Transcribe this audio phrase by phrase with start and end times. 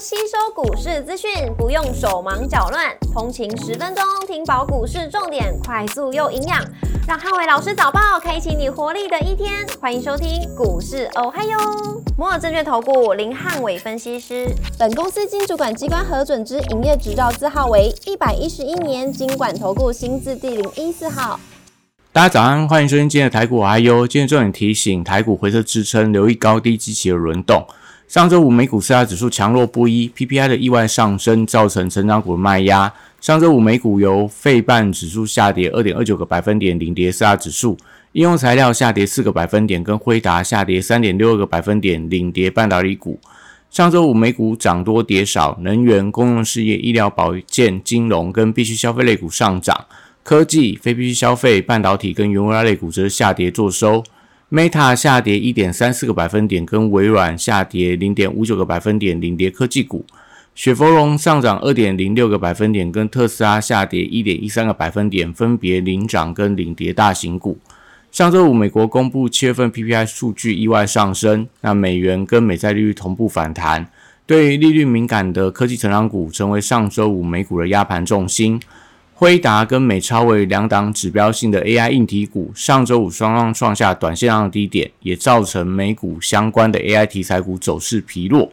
[0.00, 6.64] 吸收股市资讯，不用手忙脚乱，通勤十分钟听饱股市重点，快速又营养，
[7.08, 9.66] 让汉伟老师早报开启你活力的一天。
[9.80, 11.58] 欢迎收听股市哦嗨哟，
[12.16, 14.46] 摩尔证券投顾林汉伟分析师，
[14.78, 21.40] 本公司经主管机关核准之营业执照字号为一百一十一年经管投顾新字第零一四号。
[22.12, 24.06] 大家早安，欢迎收听今天的台股嗨哟。
[24.06, 27.66] 今天重点提醒，台股回撤支撑，留意高低机器的轮动。
[28.08, 32.90] 上周五美股四大指数强弱不一，PPI 的意外上升造成成长股的卖压。
[33.20, 37.76] 上周五美股由费半指数下跌二点二九个百分点领跌四大指数，
[38.12, 43.20] 应用材料下跌四个百分点，跟辉达下跌三点六二个百分点领跌半导体股。
[43.70, 49.84] 上周五美股涨多跌少，能源、公用事业、医疗保健、金融跟必需消费类股上涨，
[50.22, 54.02] 科技、非必需消费、半导体跟原物料类股则下跌做收。
[54.50, 60.06] Meta 下跌一点三四个百分点，跟微软下跌零点五九个百分点，领跌科技股。
[60.54, 67.58] 雪佛龙上涨二点零六个百分点，跟特斯拉下跌一点一三个百分点，分别领涨跟领跌大型股。
[68.10, 73.86] 上周五，美国公布七月份 PPI 数据意外上升，那美元跟美债利率同步反弹，
[74.24, 78.58] 对利率敏感的科技成长股成为上周五美股的压盘重心。
[79.20, 88.48] 辉达跟美超为两档指标性的 AI 硬体股，上周五双双创下短线上的低点，也造成美股相关的 AI 题材股走势疲弱。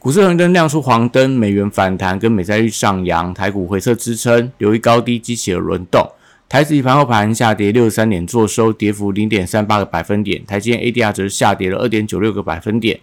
[0.00, 6.04] 股市红灯亮出黄灯，美元反弹跟美债率上扬，台股回撤支撑，由于高低激起的轮动。
[6.48, 10.44] 台指盘后盘下跌六十三点，做收跌幅零点三八个百分点。
[10.44, 12.98] 台积电 ADR 则是下跌了二点九六个百分点。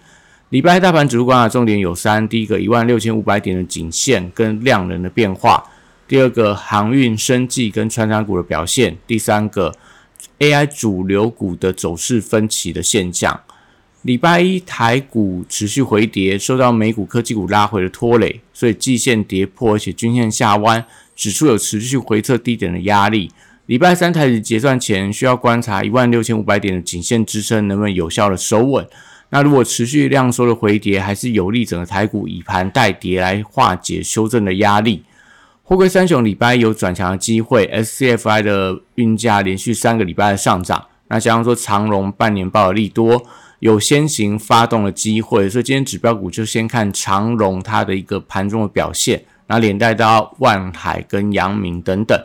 [0.50, 5.64] 礼拜大盘指数观察重点有三：第一个一万六千五百点的颈线跟量能的变化。
[6.08, 9.76] 第二个航运、生技跟穿山股的表现，第三个
[10.40, 13.42] AI 主流股的走势分歧的现象。
[14.04, 23.30] 礼拜一台股持续回跌，受到美股科技股拉回的拖累，所以季线跌破，而且均线下弯，指数有持续回测低点的压力。
[23.66, 28.88] 礼拜三台指结算前，需要观察一万六千五百点的颈线支撑能不能有效的收稳。
[29.32, 35.04] 那如果持续量缩的回跌，还是有利整个台股以盘带跌来化解修正的压力。
[35.70, 43.22] 货柜三雄礼拜有转强的机会，SCFI 的运价连续三个礼拜的上涨，那假如说长荣半年报的利多，
[43.60, 52.18] 有先行发动的机会，所以今天指标股就先看长荣它的一个盘中的表现，然后连带到万海跟阳明等等。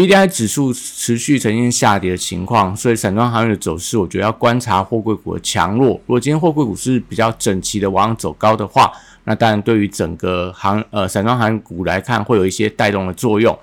[0.00, 5.88] ，BDI 指数持续呈现下跌的情况，所以散装行业的走势，我觉得要观察货柜股的强弱。
[5.88, 8.90] 如果今天货柜股是比较整齐的往上走高的话，
[9.24, 13.58] 那当然，对于整个行呃散装航股来看，会有一些带动的作用。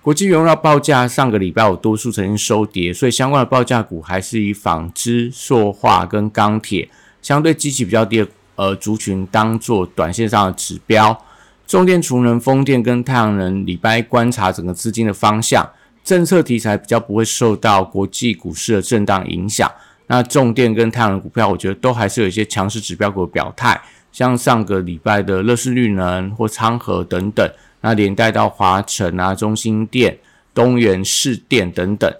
[0.00, 6.88] 国际原料报价上个礼拜有多数曾经收跌，所以相关的报价股还是以纺织、塑化跟钢铁
[7.20, 11.20] 相对机器比较低的呃族群当做短线上的指标。
[11.68, 15.70] 重电、储能、风电跟太阳能，礼拜观察整个资金的方向，
[16.02, 19.70] 政策题材比较不会受到国际股市的震荡影响。
[20.06, 23.78] 那重电跟太阳能股票，我觉得都还是有一些强势指标股的表态。
[24.10, 27.46] 像上个礼拜的乐视绿能或昌河等等，
[27.82, 30.18] 那连带到华晨啊、中心电、
[30.54, 32.10] 东元市电等等，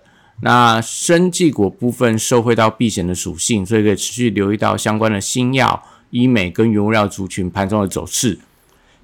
[0.42, 8.38] 那生技股部分受惠到避险的属性，所以可以持续留意到相关的新药、医美跟原物料族群盘中的走势。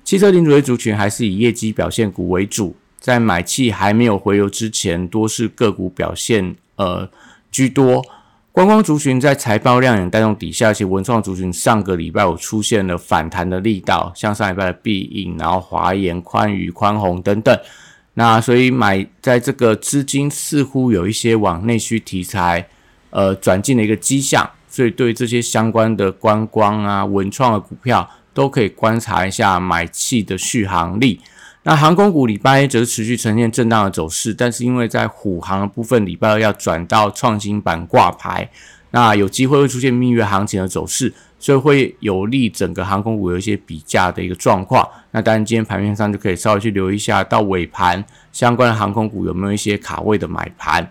[0.04, 7.08] 汽车零组件族群还是以业绩表现股为主，在买气还没有回流之前，多是个股表现呃
[7.50, 8.04] 居多。
[8.52, 17.58] 观光族群在财报亮眼带动底下，其文创族群上个礼拜有出现了反弹的力道，像上礼拜的必应，然后华研、宽宇、宽宏等等。
[18.12, 22.68] 那所以买在这个资金似乎有一些往内需题材
[23.10, 31.20] 呃转进的一个迹象，所以对这些相关的观光啊、文创的股票都可以观察一下买气的续航力。
[31.62, 38.50] 那航空股礼拜一则是持续呈现震荡的走势，但是因为在虎航的部分，礼拜二要转到创新版挂牌，
[38.90, 44.86] 那有机会会出现蜜月行情的走势，所以会有利整个航空股有一些比价的一个状况。
[45.12, 50.86] 那当然，今天盘面上就可以稍微去留意一下，到尾盘相关的航空股有没有一些卡位的买盘。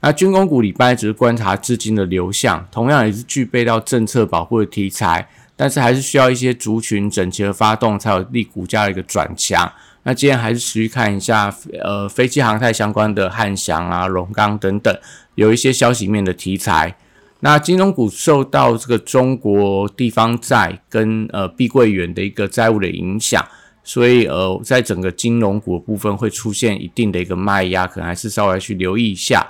[0.00, 9.72] 那军工股礼拜一只是观察资金的流向，同样也是具备到政策保护的题材，但是还是需要一些族群整齐的发动，才有利股价的一个转强。
[10.02, 14.96] 那今天还是持续看一下，呃，飞机航太相关的汉翔啊、龙钢等等，
[15.34, 16.96] 有一些消息面的题材。
[17.40, 23.44] 那金融股受到这个中国地方债跟呃碧桂园的一个债务的影响，
[23.82, 29.46] 所以呃，在整个金融股部分会出现一定的一个卖压，可能还是稍微去留意一下。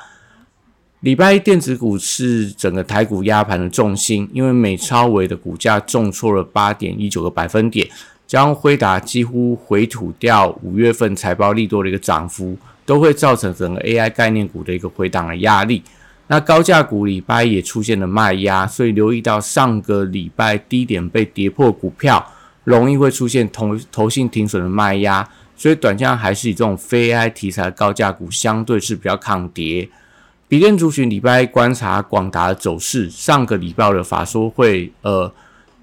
[1.06, 7.88] 礼拜一电子股是整个台股压盘的重心，因为美超维的股价重挫了八点一九个百分点，
[8.26, 15.80] 将辉达几乎回吐掉五月份财报利多的一个涨幅，都会造成整个 AI 概念股的一个回档的压力。
[16.26, 22.32] 那高价股礼拜也出现了卖压，所以留意到上个礼拜低点被跌破股票，
[22.64, 29.88] 容易会出现投投信停损的卖压，所以短线还是以这种非 AI 题材的高价股相对是比较抗跌。
[30.48, 35.32] 比电族群礼拜观察广达的走势，上个礼拜的法说会，呃，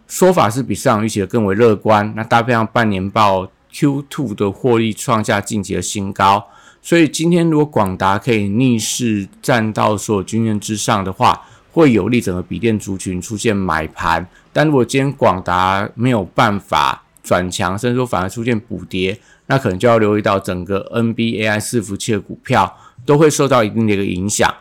[0.07, 2.13] 说法是比市场预期的更为乐观。
[2.15, 6.47] 那搭配上半年报 Q2 的获利创下近期的新高，
[6.81, 11.41] 所以今天如果广达可以逆势站到所有均线之上的话，
[11.73, 14.25] 会有利整个比电族群出现买盘。
[14.53, 22.77] 但如果今天广达没有办法转强，甚至说反而出现补跌，那可能就要留意到整个 NBAI 伺服器的股票。
[23.05, 24.53] 都会受到一定的一个影响。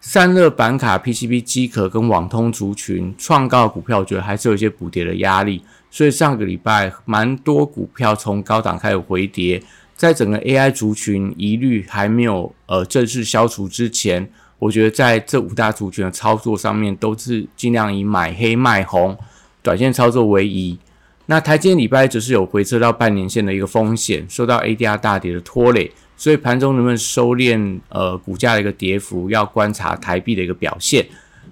[0.00, 5.62] 散热板卡、PCB 机壳跟网通族群创高股票，我觉得还是有一些补跌的压力。
[5.90, 9.62] 所以上个礼拜蛮多股票从高档开始回跌，
[9.94, 14.28] 在整个 AI 族群疑虑还没有呃正式消除之前，
[14.58, 19.16] 我觉得在这五大族群的操作上面，都是尽量以买黑卖红、
[19.62, 20.78] 短线操作为宜。
[21.26, 25.92] 那台积礼拜则是有回撤到半年线的一个风险，受到 ADR 大跌的拖累。
[26.22, 31.04] 所以盘中能不能收敛呃股价的一个跌幅，要观察台币的一个表现。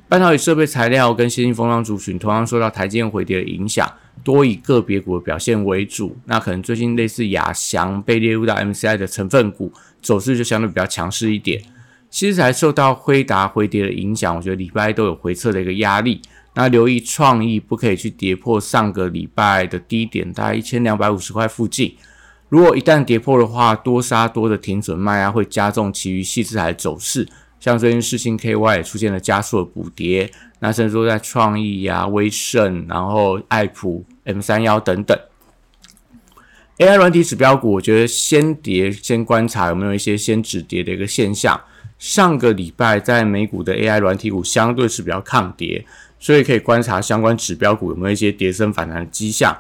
[0.08, 6.17] 半导体设备材料跟先进封装族群同样受到台积电回跌的影响，多以个别股的表现为主。
[6.26, 11.61] 那可能最近类似亚翔被列入到 MCI 的成分股，走势就相对比较强势一点。
[12.08, 16.22] 其实还受到辉达回跌的影响，我觉得礼拜都有回撤的一个压力。
[16.55, 21.96] 那留意创意不可以去跌破上个礼拜的低点，大概一千两百五十块附近。
[22.50, 27.26] 如果一旦跌破的话，多杀多的停损卖压会加重其余细资产的走势。
[27.61, 35.17] 像最近世星 KY 也出现了加速的补跌，那甚至说在创意呀、威盛、然后爱普 M 三幺等等
[36.79, 41.61] AI 软体指标股，我觉得先跌先观察有没有一些先止跌的一个现象。
[41.99, 45.85] 上个礼拜在美股的 AI 软体股相对是比较抗跌，
[46.19, 49.56] 所以可以观察相关指标股有没有一些跌升反弹的迹象。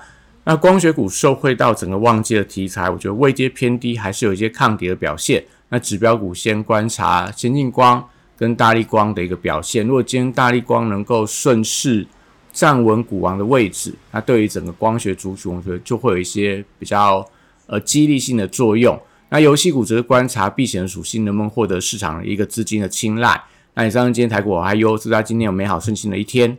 [0.50, 5.44] 那光学股受惠到整个旺季的题材，我觉得位阶偏低，还是有一些抗跌的表现。
[5.68, 8.04] 那指标股先观察先进光
[8.36, 9.86] 跟大力光的一个表现。
[9.86, 12.04] 如果今天大力光能够顺势
[12.52, 17.24] 站稳股王的位置，那对于整个光学族群，我觉得就会有一些比较
[17.66, 19.00] 呃激励性的作用。
[19.28, 23.40] 那游戏股则是观察避险属性能不能获得市场的一个资金的青睐。
[23.74, 26.58] 那以上今天台股我还有，祝大家今天有美好顺心的一天。